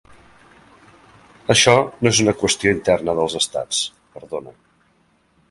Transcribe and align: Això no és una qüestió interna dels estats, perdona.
Això 1.55 1.75
no 1.99 2.13
és 2.13 2.23
una 2.25 2.35
qüestió 2.39 2.73
interna 2.79 3.17
dels 3.21 3.37
estats, 3.43 3.85
perdona. 4.17 4.57